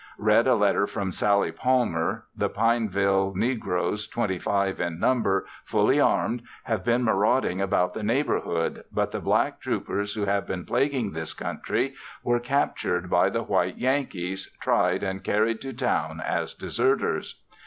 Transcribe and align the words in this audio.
Read 0.17 0.47
a 0.47 0.55
letter 0.55 0.87
from 0.87 1.11
Sallie 1.11 1.51
Palmer; 1.51 2.25
the 2.35 2.49
Pineville 2.49 3.35
negroes, 3.35 4.07
twenty 4.07 4.39
five 4.39 4.81
in 4.81 4.99
number, 4.99 5.45
fully 5.63 5.99
armed, 5.99 6.41
have 6.63 6.83
been 6.83 7.03
marauding 7.03 7.61
about 7.61 7.93
the 7.93 8.01
neighborhood, 8.01 8.83
but 8.91 9.11
the 9.11 9.19
black 9.19 9.59
troopers 9.61 10.15
who 10.15 10.25
have 10.25 10.47
been 10.47 10.65
plaguing 10.65 11.11
this 11.11 11.33
country 11.35 11.93
were 12.23 12.39
captured 12.39 13.11
by 13.11 13.29
the 13.29 13.43
white 13.43 13.77
Yankees, 13.77 14.49
tried 14.59 15.03
and 15.03 15.23
carried 15.23 15.61
to 15.61 15.71
town 15.71 16.19
as 16.19 16.55
deserters. 16.55 17.39